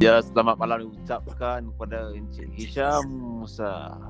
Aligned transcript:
Ya, 0.00 0.16
selamat 0.24 0.56
malam 0.56 0.88
diucapkan 0.88 1.68
kepada 1.76 2.16
Encik 2.16 2.48
Hisham 2.56 3.04
Musa. 3.20 4.00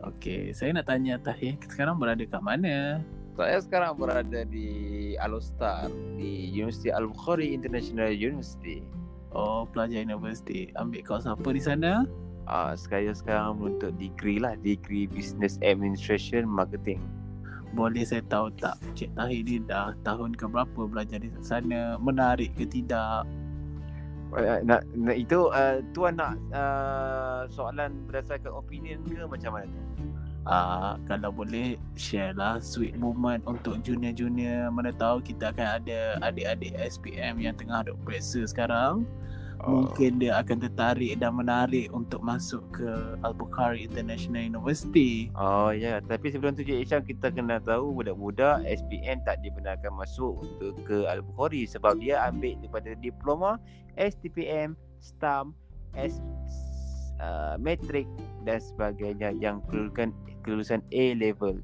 Okey, 0.00 0.56
saya 0.56 0.72
nak 0.72 0.88
tanya 0.88 1.20
Tahir, 1.20 1.60
sekarang 1.60 2.00
berada 2.00 2.24
kat 2.24 2.40
mana? 2.40 3.04
Saya 3.36 3.60
sekarang 3.60 4.00
berada 4.00 4.48
di 4.48 5.12
Alostar 5.20 5.92
di 6.16 6.48
University 6.56 6.88
Al-Bukhari 6.88 7.52
International 7.52 8.16
University. 8.16 8.80
Oh, 9.36 9.68
pelajar 9.68 10.08
universiti. 10.08 10.72
Ambil 10.80 11.04
kos 11.04 11.28
apa 11.28 11.52
di 11.52 11.60
sana? 11.60 12.08
Ah, 12.48 12.72
uh, 12.72 12.74
saya 12.80 13.12
sekarang 13.12 13.60
untuk 13.60 13.92
degree 14.00 14.40
lah, 14.40 14.56
degree 14.64 15.04
Business 15.04 15.60
Administration 15.60 16.48
Marketing. 16.48 17.04
Boleh 17.76 18.08
saya 18.08 18.24
tahu 18.24 18.48
tak 18.56 18.80
Cik 18.96 19.12
Tahir 19.12 19.44
ni 19.44 19.60
dah 19.60 19.92
tahun 20.00 20.32
ke 20.32 20.48
berapa 20.48 20.88
belajar 20.88 21.20
di 21.20 21.28
sana? 21.44 22.00
Menarik 22.00 22.56
ke 22.56 22.64
tidak? 22.64 23.28
Uh, 24.34 24.58
nak, 24.66 24.82
nak 24.98 25.16
itu 25.16 25.48
uh, 25.54 25.78
tuan 25.94 26.18
nak 26.18 26.34
uh, 26.50 27.46
soalan 27.46 27.94
berdasarkan 28.10 28.50
opinion 28.50 28.98
ke 29.06 29.22
macam 29.22 29.54
mana 29.54 29.70
tu? 29.70 29.82
Uh, 30.46 30.94
kalau 31.10 31.34
boleh 31.34 31.74
share 31.98 32.30
lah 32.38 32.62
sweet 32.62 32.94
moment 32.94 33.42
untuk 33.50 33.82
junior-junior 33.82 34.70
mana 34.70 34.94
tahu 34.94 35.18
kita 35.18 35.50
akan 35.50 35.82
ada 35.82 36.22
adik-adik 36.22 36.70
SPM 36.78 37.42
yang 37.42 37.58
tengah 37.58 37.82
duk 37.82 37.98
periksa 38.06 38.46
sekarang 38.46 39.02
oh. 39.62 39.86
mungkin 39.86 40.18
dia 40.20 40.36
akan 40.40 40.68
tertarik 40.68 41.16
dan 41.20 41.36
menarik 41.36 41.88
untuk 41.94 42.20
masuk 42.20 42.60
ke 42.74 42.88
Al-Bukhari 43.24 43.86
International 43.86 44.42
University 44.44 45.32
oh 45.38 45.72
ya 45.72 45.96
yeah. 45.96 45.96
tapi 46.04 46.32
sebelum 46.32 46.58
tu 46.58 46.66
Cik 46.66 46.82
Isham 46.84 47.02
kita 47.04 47.32
kena 47.32 47.62
tahu 47.62 47.96
budak-budak 47.96 48.66
SPM 48.66 49.22
tak 49.24 49.40
dibenarkan 49.40 49.92
masuk 49.96 50.44
untuk 50.44 50.74
ke 50.84 51.06
Al-Bukhari 51.06 51.64
sebab 51.64 52.00
dia 52.02 52.20
ambil 52.26 52.58
daripada 52.60 52.92
diploma 52.98 53.56
STPM 53.96 54.76
STAM 55.00 55.56
S 55.96 56.20
uh, 57.20 57.56
Matric 57.56 58.04
dan 58.44 58.60
sebagainya 58.60 59.32
yang 59.36 59.64
perlukan 59.64 60.12
kelulusan 60.44 60.84
A 60.92 61.04
level. 61.16 61.60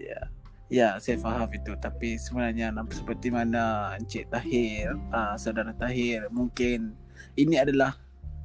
Ya. 0.00 0.20
Ya, 0.68 1.00
saya 1.00 1.16
faham 1.16 1.48
itu. 1.48 1.72
Tapi 1.80 2.20
sebenarnya 2.20 2.68
seperti 2.92 3.32
mana 3.32 3.96
Encik 3.96 4.28
Tahir, 4.28 5.00
uh, 5.16 5.32
saudara 5.40 5.72
Tahir, 5.72 6.28
mungkin 6.28 6.92
ini 7.36 7.56
adalah 7.58 7.96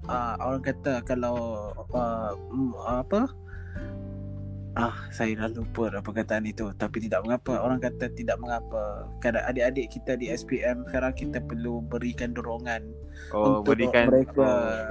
uh, 0.07 0.35
orang 0.39 0.63
kata 0.63 1.03
kalau 1.05 1.69
uh, 1.93 2.33
apa? 2.87 3.29
Ah, 4.73 5.05
saya 5.13 5.37
dah 5.37 5.53
lupa 5.53 5.93
apa 5.93 6.01
perkataan 6.01 6.49
itu. 6.49 6.73
Tapi 6.73 7.05
tidak 7.05 7.21
mengapa 7.21 7.61
Orang 7.61 7.77
kata 7.77 8.09
tidak 8.09 8.41
mengapa. 8.41 9.05
Kadang 9.21 9.45
adik-adik 9.45 9.93
kita 9.93 10.17
di 10.17 10.33
SPM 10.33 10.81
Sekarang 10.89 11.13
kita 11.13 11.37
perlu 11.45 11.85
berikan 11.85 12.33
dorongan 12.33 12.89
oh, 13.37 13.61
Untuk 13.61 13.77
berikan, 13.77 14.09
mereka. 14.09 14.41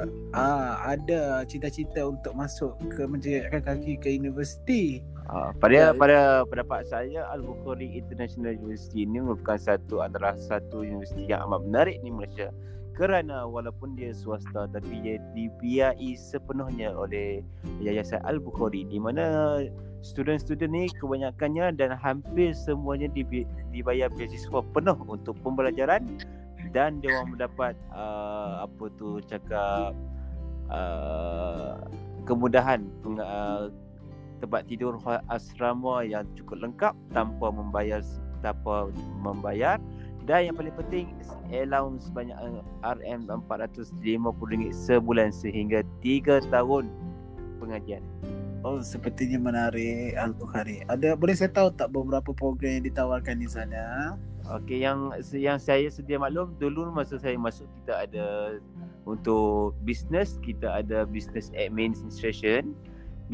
Oh. 0.06 0.38
ah, 0.38 0.78
Ada 0.86 1.42
cita-cita 1.50 2.06
untuk 2.06 2.30
masuk 2.38 2.78
ke 2.94 3.02
Menjejakkan 3.10 3.58
kaki 3.66 3.98
ke 3.98 4.14
universiti. 4.14 5.02
Ah, 5.26 5.50
pada, 5.58 5.74
ya. 5.74 5.86
pada 5.90 6.46
pendapat 6.46 6.86
saya 6.86 7.26
Al-Bukhari 7.34 7.98
International 7.98 8.54
University 8.54 9.02
ini 9.02 9.18
Merupakan 9.18 9.58
satu 9.58 9.98
antara 9.98 10.38
satu 10.38 10.86
universiti 10.86 11.26
yang 11.26 11.42
amat 11.50 11.66
menarik 11.66 11.98
di 12.06 12.10
Malaysia 12.14 12.54
kerana 12.92 13.48
walaupun 13.48 13.96
dia 13.96 14.12
swasta 14.12 14.68
tapi 14.68 15.00
dia 15.00 15.16
dibiayai 15.32 16.12
sepenuhnya 16.12 16.92
oleh 16.92 17.40
Yayasan 17.80 18.20
Al-Bukhari 18.28 18.84
di 18.84 19.00
mana 19.00 19.58
student-student 20.04 20.72
ni 20.72 20.84
kebanyakannya 21.00 21.72
dan 21.78 21.96
hampir 21.96 22.52
semuanya 22.52 23.08
dibayar 23.72 24.12
beasiswa 24.12 24.60
penuh 24.74 24.98
untuk 25.08 25.38
pembelajaran 25.40 26.04
dan 26.76 27.00
dia 27.00 27.16
orang 27.16 27.36
mendapat 27.36 27.74
uh, 27.92 28.64
apa 28.66 28.84
tu 29.00 29.20
cakap 29.24 29.96
uh, 30.68 31.80
kemudahan 32.28 32.84
uh, 33.20 33.72
tempat 34.42 34.66
tidur 34.66 34.98
asrama 35.30 36.02
yang 36.02 36.26
cukup 36.34 36.66
lengkap 36.66 36.94
tanpa 37.14 37.46
membayar 37.54 38.02
tanpa 38.42 38.90
membayar 39.22 39.78
dan 40.22 40.46
yang 40.50 40.54
paling 40.54 40.74
penting 40.78 41.06
allowance 41.50 42.06
sebanyak 42.06 42.38
RM450 42.86 44.70
sebulan 44.70 45.34
sehingga 45.34 45.82
3 46.00 46.46
tahun 46.48 46.86
pengajian. 47.58 48.02
Oh, 48.62 48.78
sepertinya 48.78 49.42
menarik 49.42 50.14
Al-Bukhari. 50.14 50.86
Ada 50.86 51.18
boleh 51.18 51.34
saya 51.34 51.50
tahu 51.50 51.74
tak 51.74 51.90
beberapa 51.90 52.30
program 52.30 52.78
yang 52.78 52.86
ditawarkan 52.86 53.42
di 53.42 53.50
sana? 53.50 54.14
Okey, 54.46 54.86
yang 54.86 55.10
yang 55.34 55.58
saya 55.58 55.90
sedia 55.90 56.18
maklum 56.18 56.54
dulu 56.62 56.86
masa 56.94 57.18
saya 57.18 57.34
masuk 57.34 57.66
kita 57.82 58.06
ada 58.06 58.26
untuk 59.02 59.74
business, 59.82 60.38
kita 60.46 60.82
ada 60.82 61.02
business 61.02 61.50
administration, 61.58 62.70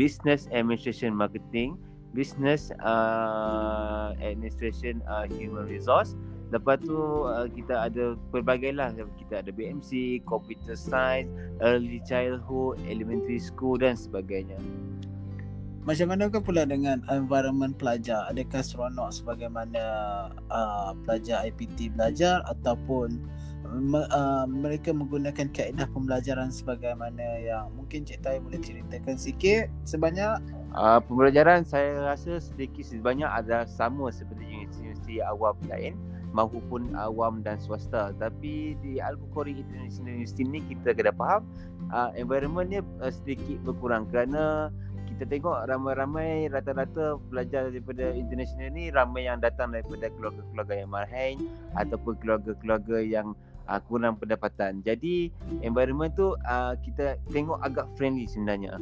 business 0.00 0.48
administration 0.48 1.12
marketing, 1.12 1.76
business 2.16 2.72
uh, 2.80 4.16
administration 4.24 5.04
uh, 5.04 5.28
human 5.28 5.68
resource 5.68 6.16
Lepas 6.48 6.80
tu 6.80 6.96
uh, 7.28 7.44
kita 7.52 7.92
ada 7.92 8.16
pelbagai 8.32 8.72
lah 8.72 8.88
Kita 9.20 9.44
ada 9.44 9.50
BMC, 9.52 10.22
Computer 10.24 10.72
Science, 10.72 11.28
Early 11.60 12.00
Childhood, 12.08 12.80
Elementary 12.88 13.36
School 13.36 13.76
dan 13.76 14.00
sebagainya 14.00 14.56
Macam 15.84 16.08
mana 16.08 16.32
ke 16.32 16.40
pula 16.40 16.64
dengan 16.64 17.04
environment 17.12 17.76
pelajar? 17.76 18.24
Adakah 18.32 18.64
seronok 18.64 19.12
sebagaimana 19.12 19.82
uh, 20.48 20.96
pelajar 21.04 21.44
IPT 21.44 21.92
belajar 21.92 22.40
Ataupun 22.48 23.20
uh, 23.68 24.48
mereka 24.48 24.96
menggunakan 24.96 25.52
kaedah 25.52 25.84
pembelajaran 25.92 26.48
sebagaimana 26.48 27.44
yang 27.44 27.68
mungkin 27.76 28.08
Cik 28.08 28.24
Tai 28.24 28.40
boleh 28.40 28.60
ceritakan 28.60 29.20
sikit 29.20 29.68
sebanyak? 29.84 30.40
Uh, 30.72 31.00
pembelajaran 31.04 31.64
saya 31.64 32.00
rasa 32.04 32.40
sedikit 32.40 32.84
sebanyak 32.88 33.28
ada 33.28 33.68
sama 33.68 34.08
seperti 34.08 34.68
universiti 34.68 35.20
awam 35.20 35.56
lain 35.68 35.96
maupun 36.38 36.94
awam 36.94 37.42
dan 37.42 37.58
swasta 37.58 38.14
tapi 38.22 38.78
di 38.78 39.02
Al-Bukhari 39.02 39.58
International 39.58 40.22
University 40.22 40.46
ni 40.46 40.62
kita 40.70 40.94
kena 40.94 41.10
faham 41.18 41.42
uh, 41.90 42.14
environment 42.14 42.70
dia 42.70 42.82
uh, 43.02 43.10
sedikit 43.10 43.58
berkurang 43.66 44.06
kerana 44.06 44.70
kita 45.10 45.34
tengok 45.34 45.66
ramai-ramai 45.66 46.46
rata-rata 46.46 47.18
pelajar 47.26 47.74
daripada 47.74 48.14
international 48.14 48.70
ni 48.70 48.94
ramai 48.94 49.26
yang 49.26 49.42
datang 49.42 49.74
daripada 49.74 50.06
keluarga-keluarga 50.14 50.74
yang 50.78 50.90
marhain 50.94 51.36
ataupun 51.74 52.14
keluarga-keluarga 52.22 53.02
yang 53.02 53.34
uh, 53.66 53.82
kurang 53.90 54.14
pendapatan. 54.14 54.78
Jadi 54.86 55.34
environment 55.66 56.14
tu 56.14 56.38
uh, 56.46 56.78
kita 56.86 57.18
tengok 57.34 57.58
agak 57.66 57.90
friendly 57.98 58.30
sebenarnya. 58.30 58.78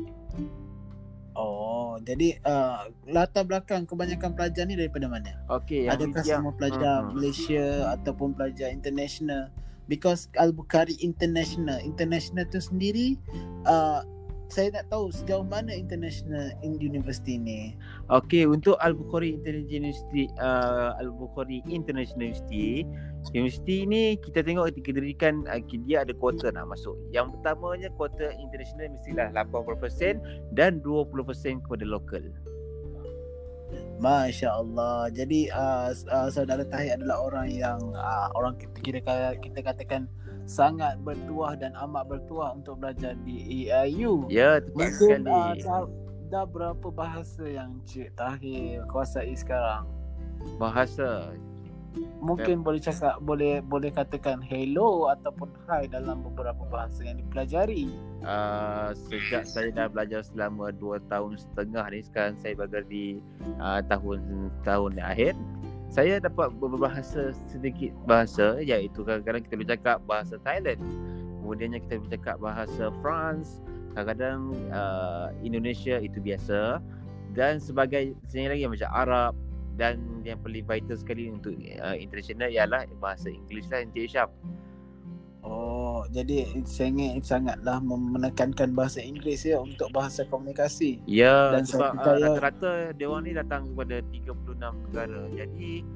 Oh, 1.36 2.00
jadi 2.00 2.40
uh, 2.48 2.88
latar 3.12 3.44
belakang 3.44 3.84
kebanyakan 3.84 4.32
pelajar 4.32 4.64
ni 4.64 4.72
daripada 4.72 5.04
mana? 5.04 5.36
Okey, 5.52 5.84
adakah 5.84 6.24
yang 6.24 6.40
semua 6.40 6.56
pelajar 6.56 7.04
uh-huh. 7.04 7.12
Malaysia 7.12 7.92
ataupun 7.92 8.32
pelajar 8.32 8.72
international? 8.72 9.52
Because 9.84 10.32
Al-Bukhari 10.34 10.96
International, 11.04 11.78
international 11.84 12.48
tu 12.48 12.58
sendiri 12.58 13.20
uh, 13.68 14.00
saya 14.48 14.70
nak 14.70 14.86
tahu 14.88 15.10
sejauh 15.10 15.42
mana 15.42 15.74
international 15.74 16.54
in 16.62 16.78
university 16.78 17.34
ni. 17.36 17.74
Okey, 18.08 18.46
untuk 18.46 18.78
Al-Bukhari 18.78 19.34
International 19.34 19.90
University, 19.90 20.24
uh, 20.38 20.94
Al-Bukhari 21.02 21.60
International 21.66 22.30
University, 22.30 22.86
university 23.34 23.78
ni 23.84 24.14
kita 24.22 24.46
tengok 24.46 24.70
ketika 24.74 24.90
dirikan 24.96 25.42
uh, 25.50 25.58
dia 25.86 26.06
ada 26.06 26.14
kuota 26.14 26.54
nak 26.54 26.70
masuk. 26.70 26.94
Yang 27.10 27.34
pertamanya 27.38 27.88
kuota 27.98 28.30
international 28.38 28.94
mestilah 28.94 29.26
80% 29.34 30.22
dan 30.54 30.78
20% 30.82 31.66
kepada 31.66 31.84
lokal. 31.84 32.22
Masya 33.96 34.48
Allah. 34.52 35.08
Jadi 35.10 35.48
uh, 35.50 35.90
uh, 35.90 36.28
saudara 36.28 36.62
Tahir 36.68 37.00
adalah 37.00 37.24
orang 37.24 37.48
yang 37.48 37.80
uh, 37.96 38.28
orang 38.36 38.54
kita 38.60 38.78
kira 38.84 39.00
kita 39.40 39.58
katakan 39.64 40.06
sangat 40.46 41.00
bertuah 41.02 41.58
dan 41.58 41.74
amat 41.74 42.06
bertuah 42.06 42.54
untuk 42.54 42.78
belajar 42.78 43.18
di 43.26 43.66
AIU. 43.66 44.30
Ya, 44.30 44.62
tepat 44.62 44.90
sekali. 44.94 45.30
Uh, 45.32 45.52
dah, 45.58 45.82
dah 46.30 46.44
berapa 46.46 46.88
bahasa 46.94 47.42
yang 47.48 47.82
Cik 47.88 48.14
Tahir 48.14 48.86
kuasai 48.86 49.34
sekarang? 49.34 49.88
Bahasa 50.60 51.34
Mungkin 52.20 52.60
ya. 52.60 52.64
boleh 52.64 52.80
cakap 52.80 53.14
boleh 53.24 53.64
boleh 53.64 53.88
katakan 53.92 54.44
hello 54.44 55.08
ataupun 55.12 55.48
hi 55.64 55.88
dalam 55.88 56.20
beberapa 56.20 56.64
bahasa 56.68 57.06
yang 57.06 57.20
dipelajari. 57.22 57.88
Uh, 58.26 58.92
sejak 59.08 59.48
saya 59.48 59.70
dah 59.72 59.86
belajar 59.88 60.20
selama 60.26 60.74
2 60.74 61.00
tahun 61.08 61.38
setengah 61.38 61.84
ni 61.94 62.00
sekarang 62.04 62.34
saya 62.42 62.52
belajar 62.58 62.82
di 62.90 63.22
uh, 63.62 63.80
tahun 63.86 64.50
tahun 64.66 64.98
akhir 64.98 65.38
saya 65.86 66.18
dapat 66.18 66.50
berbahasa 66.58 67.30
sedikit 67.46 67.94
bahasa 68.04 68.58
iaitu 68.58 69.06
kadang-kadang 69.06 69.42
kita 69.46 69.56
bercakap 69.62 69.98
bahasa 70.04 70.34
Thailand 70.42 70.82
kemudiannya 71.42 71.80
kita 71.86 72.02
bercakap 72.02 72.36
bahasa 72.42 72.90
France 73.00 73.62
kadang-kadang 73.94 74.52
uh, 74.74 75.30
Indonesia 75.40 76.02
itu 76.02 76.18
biasa 76.18 76.82
dan 77.32 77.62
sebagai 77.62 78.18
sebenarnya 78.28 78.50
lagi 78.52 78.64
macam 78.66 78.90
Arab 78.92 79.32
dan 79.76 80.00
yang 80.24 80.40
paling 80.40 80.64
vital 80.64 80.96
sekali 80.96 81.28
untuk 81.28 81.52
uh, 81.80 81.96
international 81.96 82.48
ialah 82.48 82.88
bahasa 82.98 83.28
Inggeris 83.28 83.68
lah 83.68 83.84
Encik 83.84 84.08
Syaf 84.08 84.32
Oh, 85.46 86.02
jadi 86.10 86.42
sangat 86.66 87.22
sangatlah 87.22 87.78
menekankan 87.86 88.74
bahasa 88.74 88.98
Inggeris 88.98 89.46
ya 89.46 89.62
untuk 89.62 89.94
bahasa 89.94 90.26
komunikasi. 90.26 90.98
Ya, 91.06 91.54
Dan 91.54 91.62
sebab 91.62 91.94
uh, 92.02 92.18
rata-rata 92.18 92.90
dia 92.98 93.06
orang 93.06 93.30
ni 93.30 93.32
datang 93.38 93.70
kepada 93.70 94.02
36 94.10 94.58
negara. 94.58 95.22
Jadi 95.38 95.86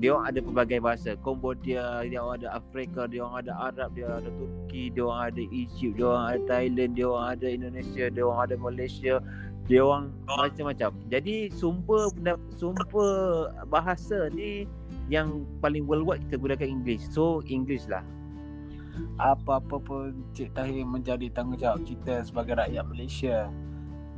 dia 0.00 0.10
orang 0.16 0.26
ada 0.32 0.40
pelbagai 0.40 0.80
bahasa. 0.80 1.20
Cambodia, 1.20 2.00
dia 2.08 2.16
orang 2.16 2.40
ada 2.40 2.56
Afrika, 2.56 3.04
dia 3.04 3.20
orang 3.20 3.44
ada 3.44 3.52
Arab, 3.68 3.92
dia 3.92 4.08
ada 4.08 4.30
Turki, 4.40 4.88
dia 4.88 5.04
orang 5.04 5.22
ada 5.28 5.42
Egypt, 5.52 5.94
dia 6.00 6.06
orang 6.08 6.24
ada 6.24 6.40
Thailand, 6.48 6.90
dia 6.96 7.06
orang 7.06 7.28
ada 7.28 7.46
Indonesia, 7.52 8.04
dia 8.08 8.24
orang 8.24 8.42
ada 8.48 8.56
Malaysia, 8.56 9.14
dia 9.64 9.80
orang 9.80 10.12
macam-macam. 10.28 10.92
Jadi 11.08 11.48
sumber 11.52 12.12
sumber 12.52 13.48
bahasa 13.72 14.28
ni 14.32 14.68
yang 15.08 15.44
paling 15.60 15.88
worldwide 15.88 16.20
kita 16.28 16.36
gunakan 16.36 16.68
English. 16.68 17.04
So 17.12 17.40
English 17.48 17.88
lah. 17.88 18.04
Apa-apa 19.18 19.82
pun 19.82 20.22
Cik 20.36 20.54
Tahir 20.54 20.86
menjadi 20.86 21.26
tanggungjawab 21.34 21.82
kita 21.82 22.22
sebagai 22.22 22.54
rakyat 22.60 22.84
Malaysia. 22.86 23.50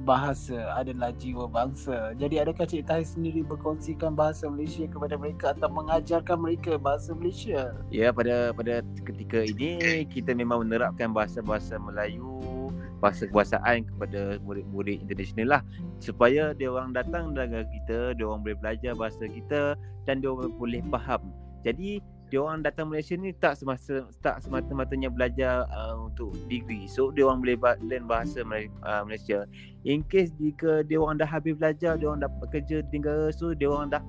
Bahasa 0.07 0.71
adalah 0.79 1.11
jiwa 1.19 1.51
bangsa. 1.51 2.15
Jadi 2.15 2.39
adakah 2.39 2.63
Cik 2.63 2.87
Tahir 2.87 3.03
sendiri 3.03 3.43
berkongsikan 3.43 4.15
bahasa 4.15 4.47
Malaysia 4.47 4.87
kepada 4.87 5.19
mereka 5.19 5.51
atau 5.51 5.67
mengajarkan 5.67 6.39
mereka 6.39 6.79
bahasa 6.79 7.11
Malaysia? 7.11 7.75
Ya 7.91 8.15
pada 8.15 8.55
pada 8.55 8.87
ketika 9.03 9.43
ini 9.43 10.07
kita 10.07 10.31
memang 10.31 10.63
menerapkan 10.63 11.11
bahasa-bahasa 11.11 11.83
Melayu, 11.83 12.71
bahasa 13.03 13.27
kebahasaan 13.27 13.83
kepada 13.91 14.39
murid-murid 14.47 15.03
international 15.03 15.59
lah 15.59 15.63
supaya 15.99 16.55
dia 16.55 16.71
orang 16.71 16.95
datang 16.95 17.35
negara 17.35 17.67
kita, 17.67 18.15
dia 18.15 18.25
orang 18.31 18.47
boleh 18.47 18.59
belajar 18.63 18.95
bahasa 18.95 19.27
kita 19.27 19.75
dan 20.07 20.23
dia 20.23 20.31
orang 20.31 20.55
boleh 20.55 20.87
faham. 20.87 21.35
Jadi 21.67 21.99
dia 22.27 22.43
orang 22.43 22.67
datang 22.67 22.91
Malaysia 22.91 23.15
ni 23.15 23.31
tak 23.31 23.55
semasa 23.55 24.03
tak 24.19 24.43
semata-matanya 24.43 25.07
belajar 25.07 25.63
uh, 25.71 26.11
untuk 26.11 26.35
degree. 26.51 26.91
So 26.91 27.15
dia 27.15 27.23
orang 27.27 27.39
boleh 27.43 27.57
ba- 27.59 27.79
learn 27.87 28.11
bahasa 28.11 28.43
Malay- 28.43 28.73
uh, 28.83 29.07
Malaysia. 29.07 29.47
In 29.87 30.03
case 30.03 30.35
jika 30.43 30.83
dia 30.83 30.99
orang 30.99 31.23
dah 31.23 31.29
habis 31.31 31.55
belajar, 31.55 31.95
dia 31.95 32.07
orang 32.11 32.27
dapat 32.27 32.47
kerja 32.51 32.83
di 32.83 32.99
negara 32.99 33.31
so 33.31 33.55
dia 33.55 33.71
orang 33.71 33.95
dah 33.95 34.03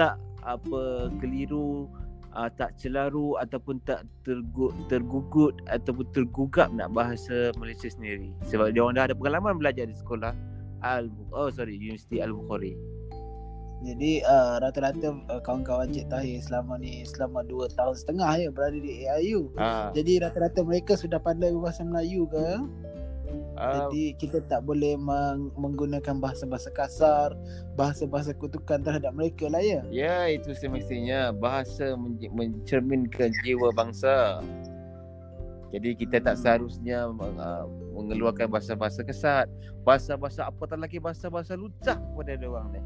tak 0.00 0.16
apa 0.48 1.12
keliru 1.20 1.92
uh, 2.32 2.48
tak 2.56 2.72
celaru 2.80 3.36
ataupun 3.36 3.82
tak 3.84 4.08
tergu, 4.24 4.72
tergugut 4.88 5.58
ataupun 5.68 6.06
tergugap 6.16 6.72
nak 6.72 6.92
bahasa 6.94 7.52
Malaysia 7.60 7.90
sendiri 7.90 8.32
sebab 8.48 8.72
dia 8.72 8.80
orang 8.80 8.96
dah 8.96 9.04
ada 9.12 9.16
pengalaman 9.18 9.60
belajar 9.60 9.84
di 9.84 9.96
sekolah 9.96 10.32
Al 10.86 11.10
oh 11.34 11.50
sorry 11.50 11.74
Universiti 11.74 12.22
Al 12.22 12.30
Bukhari. 12.30 12.78
Jadi 13.78 14.26
uh, 14.26 14.58
rata-rata 14.58 15.14
uh, 15.30 15.38
kawan-kawan 15.38 15.86
Cik 15.88 16.10
Tahir 16.10 16.42
selama 16.42 16.82
ni 16.82 17.06
selama 17.06 17.46
2 17.46 17.70
tahun 17.78 17.94
setengah 17.94 18.30
ya 18.34 18.50
berada 18.50 18.74
di 18.74 19.06
AIU. 19.06 19.54
Ah, 19.54 19.94
Jadi 19.94 20.18
rata-rata 20.18 20.66
mereka 20.66 20.98
sudah 20.98 21.22
pandai 21.22 21.54
bahasa 21.54 21.86
Melayu 21.86 22.26
ke? 22.26 22.58
ah, 23.54 23.86
Jadi 23.86 24.18
kita 24.18 24.42
tak 24.50 24.66
boleh 24.66 24.98
meng- 24.98 25.54
menggunakan 25.54 26.18
bahasa-bahasa 26.18 26.74
kasar, 26.74 27.38
bahasa-bahasa 27.78 28.34
kutukan 28.34 28.82
terhadap 28.82 29.14
mereka 29.14 29.46
lah 29.46 29.62
ya. 29.62 29.86
ya 29.94 30.26
itu 30.26 30.50
semestinya 30.58 31.30
bahasa 31.30 31.94
men- 31.94 32.34
mencerminkan 32.34 33.30
jiwa 33.46 33.70
bangsa. 33.70 34.42
Jadi 35.70 35.94
kita 35.94 36.18
tak 36.18 36.34
Hmm. 36.34 36.42
seharusnya 36.42 36.98
uh, 37.14 37.64
mengeluarkan 37.94 38.50
bahasa-bahasa 38.50 39.06
kesat. 39.06 39.46
Bahasa-bahasa 39.86 40.50
apatah 40.50 40.74
lagi 40.74 40.98
bahasa-bahasa 40.98 41.54
lucah 41.54 41.94
dia 42.26 42.42
orang 42.42 42.74
ni. 42.74 42.82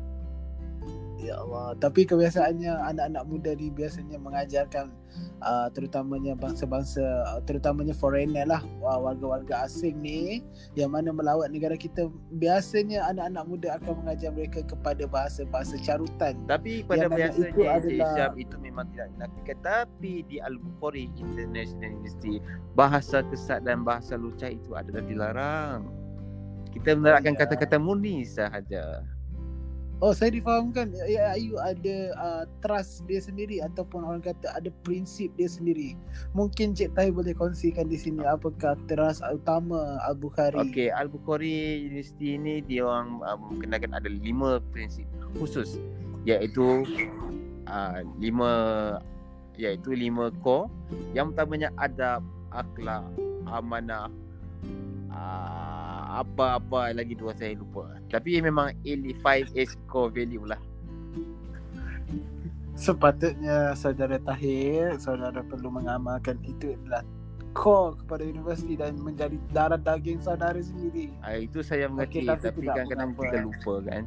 Ya 1.22 1.38
Allah. 1.38 1.78
Tapi 1.78 2.02
kebiasaannya 2.02 2.72
anak-anak 2.92 3.24
muda 3.30 3.54
ni 3.54 3.70
biasanya 3.70 4.18
mengajarkan 4.18 4.90
uh, 5.38 5.70
terutamanya 5.70 6.34
bangsa-bangsa 6.34 6.98
uh, 7.30 7.40
terutamanya 7.46 7.94
foreigner 7.94 8.42
lah 8.42 8.58
uh, 8.82 8.98
warga-warga 8.98 9.70
asing 9.70 10.02
ni 10.02 10.42
yang 10.74 10.90
mana 10.90 11.14
melawat 11.14 11.54
negara 11.54 11.78
kita 11.78 12.10
biasanya 12.42 13.06
anak-anak 13.14 13.44
muda 13.46 13.68
akan 13.78 14.02
mengajar 14.02 14.34
mereka 14.34 14.66
kepada 14.66 15.06
bahasa-bahasa 15.06 15.78
carutan. 15.78 16.34
Tapi 16.50 16.82
pada 16.82 17.06
biasanya 17.06 17.54
itu 17.54 17.62
adalah- 17.70 18.14
Syam 18.18 18.32
itu 18.34 18.56
memang 18.58 18.84
tidak 18.92 19.08
dilakukan 19.14 19.56
Tapi 19.62 20.12
di 20.26 20.36
Al-Bukhari 20.42 21.06
International 21.16 22.02
University 22.02 22.42
Bahasa 22.74 23.22
kesat 23.30 23.62
dan 23.62 23.86
bahasa 23.86 24.18
lucah 24.18 24.50
itu 24.50 24.74
adalah 24.74 25.06
dilarang 25.06 25.86
Kita 26.74 26.98
menerapkan 26.98 27.38
ya. 27.38 27.46
kata-kata 27.46 27.76
murni 27.78 28.26
sahaja 28.26 29.06
Oh 30.02 30.10
saya 30.10 30.34
difahamkan 30.34 30.90
AIU 30.98 31.62
ada 31.62 31.96
uh, 32.18 32.44
trust 32.58 33.06
dia 33.06 33.22
sendiri 33.22 33.62
ataupun 33.62 34.02
orang 34.02 34.18
kata 34.18 34.50
ada 34.50 34.66
prinsip 34.82 35.30
dia 35.38 35.46
sendiri. 35.46 35.94
Mungkin 36.34 36.74
Cik 36.74 36.98
Tai 36.98 37.14
boleh 37.14 37.30
kongsikan 37.38 37.86
di 37.86 37.94
sini 37.94 38.26
apakah 38.26 38.74
trust 38.90 39.22
utama 39.30 40.02
Al-Bukhari. 40.10 40.58
Okey, 40.58 40.90
Al-Bukhari 40.90 41.86
University 41.86 42.34
ini 42.34 42.66
dia 42.66 42.82
orang 42.82 43.22
uh, 43.22 43.38
mengenakan 43.38 43.94
ada 43.94 44.10
lima 44.10 44.58
prinsip 44.74 45.06
khusus 45.38 45.78
iaitu 46.26 46.82
uh, 47.70 48.02
lima 48.18 48.50
iaitu 49.54 49.94
lima 49.94 50.34
core. 50.42 50.66
Yang 51.14 51.38
pertamanya 51.38 51.70
adab, 51.78 52.26
akhlak, 52.50 53.06
amanah, 53.46 54.10
apa-apa 56.20 56.92
lagi 56.92 57.16
dua 57.16 57.32
saya 57.32 57.56
lupa. 57.56 57.96
Tapi 58.12 58.44
memang 58.44 58.76
5 58.84 59.56
is 59.56 59.72
core 59.88 60.12
value 60.12 60.44
lah. 60.44 60.60
Sepatutnya 62.76 63.72
saudara 63.72 64.20
Tahir, 64.20 64.96
saudara 65.00 65.40
perlu 65.40 65.72
mengamalkan 65.72 66.36
itu 66.44 66.76
adalah 66.76 67.04
core 67.52 68.00
kepada 68.04 68.24
universiti 68.24 68.74
dan 68.76 68.96
menjadi 69.00 69.36
darah 69.52 69.80
daging 69.80 70.20
saudara 70.24 70.56
sendiri. 70.58 71.12
Uh, 71.20 71.44
itu 71.44 71.60
saya 71.60 71.88
mengerti 71.88 72.24
Okey, 72.24 72.28
tapi 72.28 72.44
tapi, 72.48 72.60
kadang-kadang 72.68 73.10
mengapa. 73.12 73.24
kita 73.28 73.38
lupa 73.44 73.74
kan. 73.88 74.02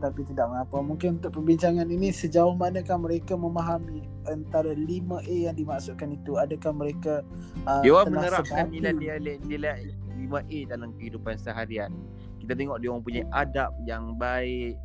Tapi 0.00 0.20
tidak 0.32 0.46
mengapa. 0.48 0.76
Mungkin 0.80 1.08
untuk 1.20 1.32
perbincangan 1.36 1.88
ini 1.92 2.08
sejauh 2.08 2.56
manakah 2.56 2.96
mereka 2.96 3.36
memahami 3.36 4.08
antara 4.28 4.72
5A 4.72 5.52
yang 5.52 5.56
dimaksudkan 5.56 6.16
itu? 6.16 6.40
Adakah 6.40 6.72
mereka 6.72 7.20
uh, 7.68 7.84
Dia 7.84 8.00
telah 8.04 8.08
menerapkan 8.08 8.64
nilai-nilai 8.72 9.36
nilai 9.44 9.80
5A 10.28 10.58
dalam 10.68 10.92
kehidupan 11.00 11.40
seharian. 11.40 11.92
Kita 12.40 12.52
tengok 12.56 12.80
dia 12.80 12.88
orang 12.92 13.04
punya 13.04 13.22
adab 13.32 13.72
yang 13.84 14.16
baik, 14.16 14.76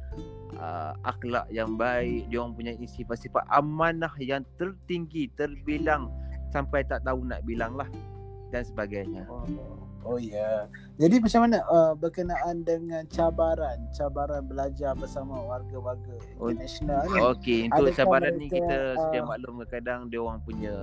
uh, 0.60 0.94
akhlak 1.04 1.48
yang 1.52 1.76
baik, 1.76 2.28
dia 2.32 2.38
orang 2.44 2.56
punya 2.56 2.72
sifat-sifat 2.84 3.44
amanah 3.52 4.12
yang 4.20 4.44
tertinggi, 4.56 5.32
terbilang 5.36 6.12
sampai 6.52 6.88
tak 6.88 7.04
tahu 7.04 7.28
nak 7.28 7.44
bilang 7.44 7.76
lah 7.76 7.88
dan 8.56 8.64
sebagainya. 8.64 9.28
Oh, 9.28 9.44
oh 10.08 10.18
ya. 10.22 10.32
Yeah. 10.32 10.62
Jadi 10.96 11.16
macam 11.20 11.40
mana 11.44 11.58
uh, 11.68 11.94
berkenaan 11.98 12.64
dengan 12.64 13.04
cabaran, 13.12 13.84
cabaran 13.92 14.48
belajar 14.48 14.96
bersama 14.96 15.36
warga-warga 15.44 16.16
Oh, 16.40 16.48
international 16.48 17.04
ni? 17.12 17.20
Okey, 17.20 17.60
untuk 17.68 17.92
Adakah 17.92 17.98
cabaran 18.00 18.34
ni 18.40 18.48
mereka, 18.48 18.56
kita 18.56 18.78
sedia 18.96 19.22
uh, 19.22 19.26
maklum 19.28 19.56
kadang 19.68 20.00
dia 20.08 20.20
orang 20.24 20.40
punya 20.48 20.76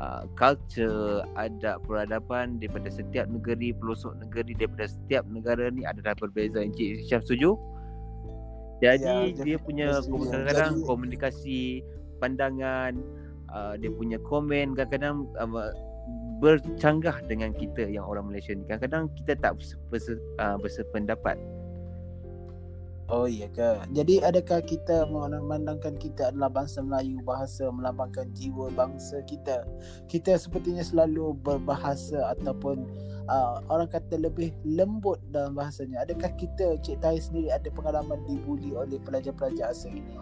uh, 0.00 0.24
culture, 0.34 1.22
adab 1.36 1.84
peradaban 1.84 2.56
daripada 2.56 2.88
setiap 2.88 3.28
negeri, 3.28 3.76
pelosok 3.76 4.16
negeri 4.24 4.56
daripada 4.56 4.88
setiap 4.88 5.28
negara 5.28 5.68
ni 5.68 5.84
adalah 5.84 6.16
berbeza. 6.16 6.64
Encik 6.64 7.04
Syaf 7.06 7.22
setuju? 7.28 7.54
Jadi 8.80 9.36
Ya, 9.36 9.44
dia 9.44 9.56
punya 9.60 10.00
kadang-kadang 10.00 10.80
komunikasi, 10.88 11.84
pandangan, 12.16 12.96
uh, 13.52 13.76
dia 13.76 13.92
punya 13.92 14.16
komen 14.24 14.72
kadang-kadang 14.72 15.28
uh, 15.36 15.72
bercanggah 16.40 17.20
dengan 17.28 17.52
kita 17.52 17.84
yang 17.84 18.08
orang 18.08 18.32
Malaysia 18.32 18.56
ni. 18.56 18.64
Kadang-kadang 18.64 19.12
kita 19.20 19.36
tak 19.36 19.60
berse, 19.92 20.16
uh, 20.40 20.56
bersependapat. 20.56 21.36
Oh 23.10 23.26
iya 23.26 23.50
ke? 23.50 23.90
Jadi 23.90 24.22
adakah 24.22 24.62
kita 24.62 25.10
memandangkan 25.10 25.98
kita 25.98 26.30
adalah 26.30 26.46
bangsa 26.46 26.78
Melayu, 26.78 27.18
bahasa 27.26 27.66
melambangkan 27.66 28.30
jiwa 28.38 28.70
bangsa 28.70 29.18
kita. 29.26 29.66
Kita 30.06 30.38
sepertinya 30.38 30.86
selalu 30.86 31.34
berbahasa 31.42 32.30
ataupun 32.38 32.86
uh, 33.26 33.66
orang 33.66 33.90
kata 33.90 34.14
lebih 34.14 34.54
lembut 34.62 35.18
dalam 35.34 35.58
bahasanya. 35.58 36.06
Adakah 36.06 36.30
kita 36.38 36.78
Cik 36.86 37.02
Tai 37.02 37.18
sendiri 37.18 37.50
ada 37.50 37.66
pengalaman 37.74 38.22
dibuli 38.30 38.78
oleh 38.78 39.02
pelajar-pelajar 39.02 39.74
asing 39.74 40.06
ini? 40.06 40.14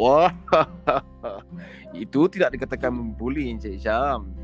Wah, 0.00 0.32
itu 1.92 2.32
tidak 2.32 2.56
dikatakan 2.56 2.96
membuli 2.96 3.52
Encik 3.52 3.76
Syam. 3.76 4.41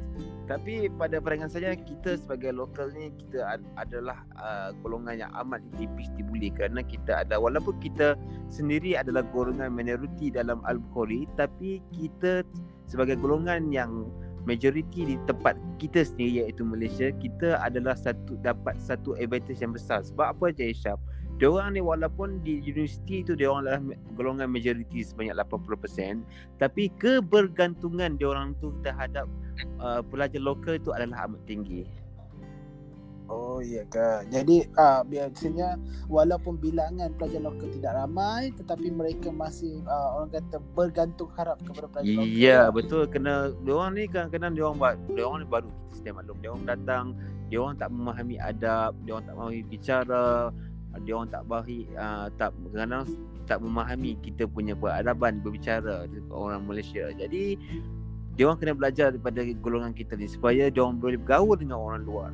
Tapi 0.48 0.88
pada 0.96 1.20
pandangan 1.20 1.52
saya 1.52 1.76
kita 1.76 2.16
sebagai 2.16 2.56
lokal 2.56 2.88
ni 2.96 3.12
kita 3.20 3.44
ad- 3.44 3.68
adalah 3.76 4.24
uh, 4.40 4.72
golongan 4.80 5.28
yang 5.28 5.32
amat 5.44 5.60
tipis 5.76 6.08
dibuli. 6.16 6.48
Kerana 6.48 6.80
kita 6.80 7.20
ada 7.20 7.36
walaupun 7.36 7.76
kita 7.84 8.16
sendiri 8.48 8.96
adalah 8.96 9.28
golongan 9.28 9.68
minoriti 9.68 10.32
dalam 10.32 10.64
Al-Bukhari 10.64 11.28
tapi 11.36 11.84
kita 11.92 12.40
sebagai 12.88 13.20
golongan 13.20 13.68
yang 13.68 14.08
majoriti 14.48 15.04
di 15.04 15.16
tempat 15.28 15.60
kita 15.76 16.08
sendiri 16.08 16.48
iaitu 16.48 16.64
Malaysia 16.64 17.12
kita 17.20 17.60
adalah 17.60 17.92
satu 17.92 18.40
dapat 18.40 18.80
satu 18.80 19.12
advantage 19.20 19.60
yang 19.60 19.76
besar. 19.76 20.00
Sebab 20.00 20.32
apa 20.32 20.48
Encik 20.48 20.80
Syam 20.80 20.96
dia 21.38 21.46
orang 21.46 21.78
ni 21.78 21.80
walaupun 21.80 22.42
di 22.42 22.58
universiti 22.58 23.22
tu 23.22 23.38
dia 23.38 23.46
orang 23.46 23.62
adalah 23.62 23.80
golongan 24.18 24.50
majoriti 24.50 25.06
sebanyak 25.06 25.38
80% 25.38 26.26
tapi 26.58 26.90
kebergantungan 26.98 28.18
dia 28.18 28.26
orang 28.26 28.58
tu 28.58 28.74
terhadap 28.82 29.30
uh, 29.78 30.02
pelajar 30.02 30.42
lokal 30.42 30.74
itu 30.74 30.90
adalah 30.90 31.30
amat 31.30 31.40
tinggi. 31.46 31.86
Oh 33.28 33.60
iya 33.60 33.84
ke. 33.84 34.24
Jadi 34.32 34.64
uh, 34.80 35.04
biasanya 35.04 35.76
walaupun 36.08 36.56
bilangan 36.56 37.12
pelajar 37.20 37.44
lokal 37.44 37.68
tidak 37.68 37.92
ramai 37.92 38.48
tetapi 38.56 38.88
mereka 38.88 39.28
masih 39.28 39.84
uh, 39.84 40.16
orang 40.18 40.32
kata 40.32 40.56
bergantung 40.72 41.28
harap 41.36 41.60
kepada 41.60 41.92
pelajar 41.92 42.08
lokal. 42.08 42.24
Ya, 42.34 42.72
betul 42.72 43.04
kena 43.06 43.52
dia 43.62 43.72
orang 43.76 43.92
ni 44.00 44.08
kan 44.08 44.32
kena 44.32 44.48
dia 44.48 44.64
orang 44.64 44.80
buat 44.80 44.96
dia 45.12 45.22
orang 45.28 45.44
ni 45.44 45.48
baru 45.48 45.68
kita 45.68 45.94
sedia 46.00 46.12
maklum. 46.16 46.36
Dia 46.40 46.50
orang 46.56 46.66
datang, 46.66 47.04
dia 47.52 47.58
orang 47.60 47.76
tak 47.76 47.90
memahami 47.92 48.36
adab, 48.40 48.92
dia 49.04 49.12
orang 49.12 49.26
tak 49.28 49.34
memahami 49.36 49.62
bicara, 49.68 50.28
dia 51.02 51.14
orang 51.18 51.30
tak 51.30 51.44
bahi 51.46 51.86
uh, 51.94 52.26
tak 52.38 52.50
kadang 52.74 53.04
tak 53.48 53.58
memahami 53.64 54.18
kita 54.20 54.44
punya 54.44 54.76
peradaban 54.76 55.40
berbicara 55.40 56.04
orang 56.28 56.68
Malaysia. 56.68 57.08
Jadi 57.16 57.56
dia 58.38 58.44
orang 58.46 58.58
kena 58.62 58.74
belajar 58.78 59.06
daripada 59.10 59.42
golongan 59.58 59.90
kita 59.96 60.14
ni 60.14 60.30
supaya 60.30 60.70
dia 60.70 60.80
orang 60.84 61.02
boleh 61.02 61.18
bergaul 61.18 61.56
dengan 61.58 61.82
orang 61.82 62.02
luar. 62.06 62.30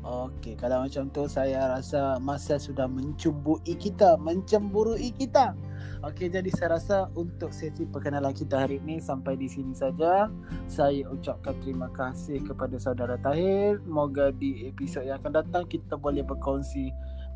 Okey, 0.00 0.56
kalau 0.56 0.88
macam 0.88 1.12
tu 1.12 1.28
saya 1.28 1.76
rasa 1.76 2.16
masa 2.24 2.56
sudah 2.56 2.88
mencumbui 2.88 3.60
kita, 3.76 4.16
mencemburui 4.16 5.12
kita. 5.12 5.52
Okey, 6.00 6.32
jadi 6.32 6.48
saya 6.56 6.80
rasa 6.80 6.96
untuk 7.12 7.52
sesi 7.52 7.84
perkenalan 7.84 8.32
kita 8.32 8.64
hari 8.64 8.80
ini 8.80 8.96
sampai 8.96 9.36
di 9.36 9.44
sini 9.44 9.76
saja. 9.76 10.32
Saya 10.64 11.04
ucapkan 11.04 11.52
terima 11.60 11.92
kasih 11.92 12.40
kepada 12.40 12.80
saudara 12.80 13.20
Tahir. 13.20 13.76
Moga 13.84 14.32
di 14.32 14.64
episod 14.64 15.04
yang 15.04 15.20
akan 15.20 15.44
datang 15.44 15.68
kita 15.68 16.00
boleh 16.00 16.24
berkongsi 16.24 16.88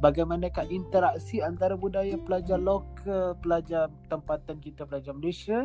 bagaimanakah 0.05 0.69
interaksi 0.69 1.41
antara 1.41 1.81
budaya 1.81 2.13
pelajar 2.21 2.61
lokal, 2.61 3.33
pelajar 3.41 3.89
tempatan 4.13 4.61
kita 4.61 4.85
pelajar 4.85 5.17
Malaysia 5.17 5.65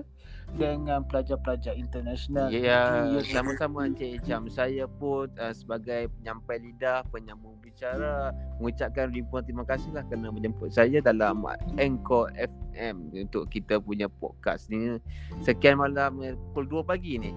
dengan 0.56 1.04
pelajar-pelajar 1.04 1.76
international. 1.76 2.48
Ya, 2.48 3.04
yeah, 3.12 3.20
sama-sama 3.36 3.84
Encik 3.84 4.24
Ijam. 4.24 4.48
Saya 4.48 4.88
pun 4.88 5.28
uh, 5.36 5.52
sebagai 5.52 6.08
penyampai 6.16 6.56
lidah, 6.64 7.04
penyambung 7.12 7.60
bicara 7.60 8.32
mengucapkan 8.64 9.12
ribuan 9.12 9.44
terima 9.44 9.68
kasihlah 9.68 10.08
kerana 10.08 10.32
menjemput 10.32 10.72
saya 10.72 11.04
dalam 11.04 11.44
Anchor 11.76 12.32
FM 12.40 13.12
untuk 13.12 13.52
kita 13.52 13.84
punya 13.84 14.08
podcast 14.08 14.72
ni. 14.72 15.04
Sekian 15.44 15.84
malam 15.84 16.24
eh, 16.24 16.40
pukul 16.56 16.80
2 16.80 16.88
pagi 16.88 17.20
ni. 17.20 17.32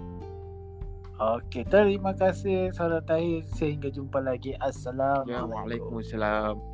Okey, 1.19 1.67
terima 1.69 2.15
kasih 2.15 2.71
Saudara 2.75 3.03
Tahir. 3.03 3.43
Sehingga 3.59 3.91
jumpa 3.91 4.19
lagi. 4.23 4.55
Assalamualaikum. 4.59 5.31
Ya, 5.31 5.43
Waalaikumsalam. 5.47 6.72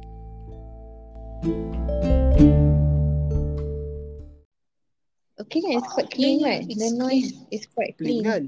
Okay 5.39 5.63
kan, 5.63 5.79
it's 5.79 5.87
quite 5.87 6.11
clean 6.11 6.43
right? 6.43 6.67
The 6.67 6.91
noise 6.99 7.47
is 7.55 7.71
quite 7.71 7.95
clean. 7.95 8.27
Clean 8.27 8.27
kan? 8.27 8.43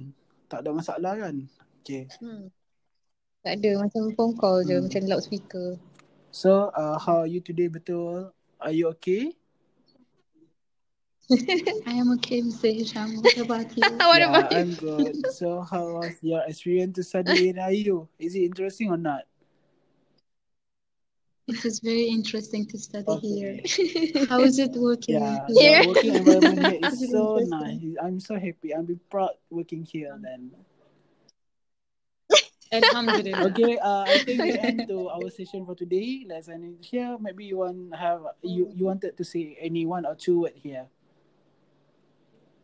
Tak 0.51 0.67
ada 0.67 0.75
masalah 0.75 1.15
kan? 1.15 1.47
Okay. 1.87 2.11
Hmm. 2.19 2.51
Tak 3.47 3.63
ada, 3.63 3.71
macam 3.87 4.11
phone 4.19 4.35
call 4.35 4.67
je, 4.67 4.75
Hmm. 4.75 4.91
macam 4.91 5.07
loudspeaker. 5.07 5.79
So, 6.35 6.75
uh, 6.75 6.99
how 6.99 7.23
are 7.23 7.31
you 7.31 7.39
today 7.39 7.71
betul? 7.71 8.35
Are 8.59 8.75
you 8.75 8.91
okay? 8.99 9.39
I 11.87 11.95
am 11.95 12.11
okay, 12.19 12.43
Mr. 12.43 12.75
Hisham. 12.75 13.23
What 13.23 13.39
about 13.39 13.71
you? 13.79 13.87
What 13.87 14.19
yeah, 14.19 14.27
about 14.35 14.51
you? 14.51 14.59
I'm 14.59 14.75
good. 14.75 15.15
So, 15.31 15.63
how 15.63 16.03
was 16.03 16.19
your 16.27 16.43
experience 16.43 16.99
to 16.99 17.07
study 17.07 17.55
in 17.55 17.63
IU? 17.63 18.11
Is 18.19 18.35
it 18.35 18.51
interesting 18.51 18.91
or 18.91 18.99
not? 18.99 19.31
It 21.51 21.65
is 21.65 21.81
very 21.81 22.05
interesting 22.07 22.65
to 22.67 22.79
study 22.79 23.05
Okay. 23.09 23.63
here. 23.67 24.25
How 24.31 24.41
is 24.41 24.59
it 24.59 24.73
working? 24.79 25.19
Yeah, 25.19 25.43
Here. 25.49 25.83
the 25.83 25.89
working 25.89 26.15
environment 26.15 26.59
here 26.63 26.79
Is 26.87 27.03
is 27.03 27.11
so 27.11 27.43
nice. 27.43 27.83
I'm 28.03 28.21
so 28.21 28.39
happy. 28.39 28.75
I'm 28.75 28.87
be 28.87 28.95
proud 29.11 29.35
working 29.51 29.83
here 29.83 30.15
then. 30.23 30.55
Alhamdulillah. 32.73 33.51
Okay, 33.51 33.79
uh, 33.83 34.07
I 34.07 34.23
think 34.23 34.43
we 34.47 34.55
end 34.55 34.87
to 34.87 35.11
our 35.11 35.27
session 35.31 35.67
for 35.67 35.75
today. 35.75 36.23
Let's 36.23 36.47
end 36.49 36.63
it 36.79 36.87
here. 36.87 37.19
Maybe 37.19 37.45
you 37.51 37.59
want 37.59 37.91
have 37.99 38.23
you 38.47 38.71
you 38.71 38.87
wanted 38.87 39.19
to 39.19 39.25
say 39.27 39.59
any 39.59 39.87
one 39.87 40.07
or 40.07 40.15
two 40.15 40.47
word 40.47 40.55
here 40.55 40.87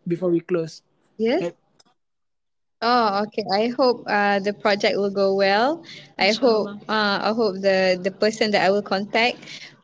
before 0.06 0.30
we 0.30 0.38
close. 0.38 0.86
Yes? 1.18 1.50
Oh, 2.82 3.22
okay. 3.24 3.44
I 3.52 3.68
hope 3.76 4.04
uh, 4.06 4.38
the 4.40 4.52
project 4.52 4.96
will 4.96 5.10
go 5.10 5.34
well. 5.34 5.82
I 6.18 6.32
hope 6.32 6.68
uh, 6.88 7.18
I 7.24 7.32
hope 7.32 7.54
the 7.60 7.98
the 8.02 8.10
person 8.10 8.50
that 8.52 8.62
I 8.62 8.70
will 8.70 8.82
contact 8.84 9.38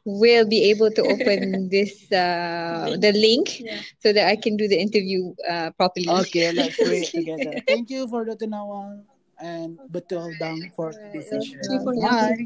will 0.04 0.44
be 0.46 0.70
able 0.70 0.90
to 0.90 1.02
open 1.04 1.68
this 1.74 2.10
uh, 2.12 2.92
the 3.00 3.12
link 3.12 3.60
Yeah. 3.60 3.80
so 3.98 4.12
that 4.12 4.28
I 4.28 4.36
can 4.36 4.56
do 4.56 4.68
the 4.68 4.78
interview 4.78 5.32
uh, 5.48 5.70
properly. 5.76 6.08
Okay, 6.08 6.52
let's 6.52 6.76
pray 6.84 7.06
together. 7.08 7.60
Thank 7.66 7.90
you 7.90 8.06
for 8.08 8.24
Dr. 8.24 8.46
Nawal 8.46 9.04
and 9.40 9.78
Betul 9.90 10.36
Dang 10.38 10.70
for 10.76 10.92
this 11.12 11.30
session. 11.30 11.58
Thank 11.64 11.72
you 11.72 11.80
for 11.80 11.94
Bye. 11.96 12.36